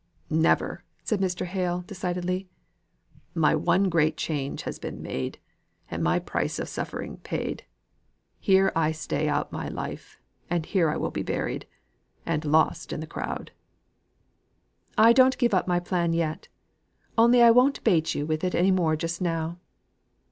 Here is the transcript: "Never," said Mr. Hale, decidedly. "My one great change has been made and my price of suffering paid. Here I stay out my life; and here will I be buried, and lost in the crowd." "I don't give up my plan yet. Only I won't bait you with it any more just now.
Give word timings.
"Never," 0.31 0.83
said 1.03 1.19
Mr. 1.21 1.45
Hale, 1.45 1.83
decidedly. 1.85 2.49
"My 3.35 3.53
one 3.53 3.87
great 3.87 4.17
change 4.17 4.63
has 4.63 4.79
been 4.79 4.99
made 5.03 5.37
and 5.91 6.01
my 6.03 6.17
price 6.17 6.57
of 6.57 6.67
suffering 6.67 7.17
paid. 7.17 7.65
Here 8.39 8.71
I 8.75 8.93
stay 8.93 9.29
out 9.29 9.51
my 9.51 9.67
life; 9.67 10.19
and 10.49 10.65
here 10.65 10.91
will 10.97 11.09
I 11.09 11.11
be 11.11 11.21
buried, 11.21 11.67
and 12.25 12.43
lost 12.43 12.91
in 12.91 12.99
the 12.99 13.05
crowd." 13.05 13.51
"I 14.97 15.13
don't 15.13 15.37
give 15.37 15.53
up 15.53 15.67
my 15.67 15.79
plan 15.79 16.13
yet. 16.13 16.47
Only 17.15 17.43
I 17.43 17.51
won't 17.51 17.83
bait 17.83 18.15
you 18.15 18.25
with 18.25 18.43
it 18.43 18.55
any 18.55 18.71
more 18.71 18.95
just 18.95 19.21
now. 19.21 19.59